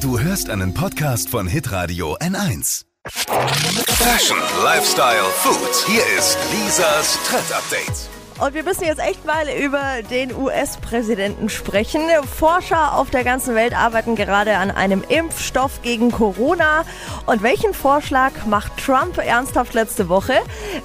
Du 0.00 0.18
hörst 0.20 0.50
einen 0.50 0.74
Podcast 0.74 1.30
von 1.30 1.46
Hitradio 1.46 2.16
N1. 2.18 2.84
Fashion, 3.08 4.38
Lifestyle, 4.62 5.24
Food. 5.36 5.86
Hier 5.86 6.02
ist 6.18 6.38
Lisas 6.52 7.18
Trend 7.28 7.52
Update. 7.52 8.15
Und 8.38 8.52
wir 8.52 8.64
müssen 8.64 8.84
jetzt 8.84 9.00
echt 9.00 9.24
mal 9.24 9.46
über 9.48 10.02
den 10.10 10.34
US-Präsidenten 10.36 11.48
sprechen. 11.48 12.02
Forscher 12.38 12.92
auf 12.98 13.08
der 13.08 13.24
ganzen 13.24 13.54
Welt 13.54 13.74
arbeiten 13.74 14.14
gerade 14.14 14.58
an 14.58 14.70
einem 14.70 15.02
Impfstoff 15.08 15.80
gegen 15.80 16.10
Corona. 16.10 16.84
Und 17.24 17.42
welchen 17.42 17.72
Vorschlag 17.72 18.32
macht 18.44 18.72
Trump 18.84 19.16
ernsthaft 19.16 19.72
letzte 19.72 20.10
Woche? 20.10 20.34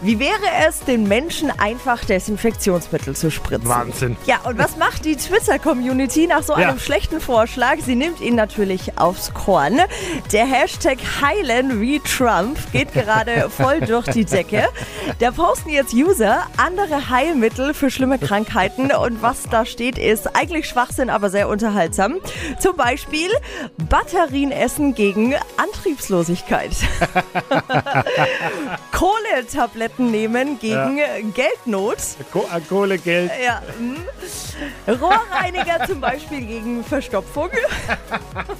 Wie 0.01 0.17
wäre 0.17 0.31
es, 0.65 0.79
den 0.79 1.03
Menschen 1.03 1.51
einfach 1.59 2.05
Desinfektionsmittel 2.05 3.17
zu 3.17 3.29
spritzen? 3.29 3.67
Wahnsinn. 3.67 4.15
Ja, 4.25 4.39
und 4.45 4.57
was 4.57 4.77
macht 4.77 5.03
die 5.03 5.17
Twitter-Community 5.17 6.27
nach 6.27 6.43
so 6.43 6.53
Ja. 6.53 6.69
einem 6.69 6.79
schlechten 6.79 7.19
Vorschlag? 7.19 7.79
Sie 7.85 7.95
nimmt 7.95 8.21
ihn 8.21 8.35
natürlich 8.35 8.97
aufs 8.97 9.33
Korn. 9.33 9.77
Der 10.31 10.45
Hashtag 10.45 10.99
Heilen 11.21 11.81
wie 11.81 11.99
Trump 11.99 12.57
geht 12.71 12.93
gerade 12.93 13.49
voll 13.49 13.81
durch 13.81 14.05
die 14.07 14.23
Decke. 14.23 14.69
Da 15.19 15.31
posten 15.31 15.69
jetzt 15.69 15.93
User 15.93 16.47
andere 16.55 17.09
Heilmittel 17.09 17.40
für 17.73 17.89
schlimme 17.89 18.19
Krankheiten 18.19 18.91
und 19.03 19.21
was 19.21 19.43
da 19.49 19.65
steht 19.65 19.97
ist 19.97 20.35
eigentlich 20.35 20.67
Schwachsinn, 20.67 21.09
aber 21.09 21.29
sehr 21.29 21.49
unterhaltsam. 21.49 22.19
Zum 22.59 22.75
Beispiel 22.75 23.29
Batterien 23.89 24.51
essen 24.51 24.93
gegen 24.93 25.35
Antriebslosigkeit. 25.57 26.71
Kohletabletten 28.91 30.11
nehmen 30.11 30.59
gegen 30.59 30.99
Geldnot. 31.33 31.97
Ko 32.31 32.47
äh, 32.55 32.61
Kohle, 32.61 32.97
Geld. 32.97 33.31
Ja. 33.43 33.61
mm. 33.79 33.95
Rohrreiniger 34.87 35.87
zum 35.87 35.99
Beispiel 35.99 36.45
gegen 36.45 36.83
Verstopfung. 36.83 37.49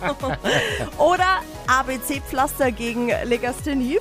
Oder 0.98 1.42
ABC-Pflaster 1.68 2.72
gegen 2.72 3.12
Legasthenie. 3.26 4.00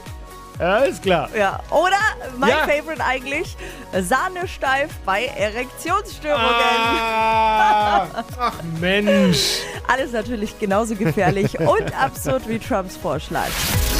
Ja, 0.60 0.78
ist 0.80 1.02
klar. 1.02 1.30
Ja. 1.34 1.60
Oder 1.70 1.96
mein 2.36 2.50
Ja. 2.50 2.58
Favorite 2.66 3.02
eigentlich, 3.02 3.56
Sahne 3.98 4.46
steif 4.46 4.90
bei 5.06 5.24
Erektionsstörungen. 5.24 6.44
Ah, 6.54 8.06
ach 8.38 8.52
Mensch. 8.78 9.60
Alles 9.88 10.12
natürlich 10.12 10.58
genauso 10.58 10.94
gefährlich 10.96 11.58
und 11.60 11.98
absurd 11.98 12.46
wie 12.46 12.58
Trumps 12.58 12.96
Vorschlag. 12.96 13.48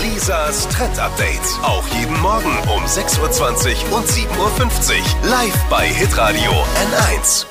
Lisas 0.02 0.69
Trend 0.69 0.98
Update. 0.98 1.41
Auch 1.62 1.86
jeden 1.98 2.20
Morgen 2.20 2.56
um 2.74 2.84
6.20 2.84 3.91
Uhr 3.91 3.97
und 3.98 4.06
7.50 4.06 4.28
Uhr. 4.39 5.30
Live 5.30 5.56
bei 5.70 5.86
Hitradio 5.86 6.50
N1. 6.50 7.47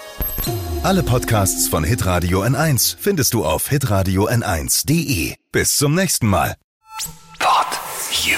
Alle 0.84 1.04
Podcasts 1.04 1.68
von 1.68 1.84
Hitradio 1.84 2.44
N1 2.44 2.96
findest 3.00 3.34
du 3.34 3.44
auf 3.44 3.68
hitradio 3.68 4.28
n1.de. 4.30 5.36
Bis 5.52 5.76
zum 5.76 5.96
nächsten 5.96 6.28
Mal. 6.28 6.56
Pod 7.40 7.68
You. 8.24 8.38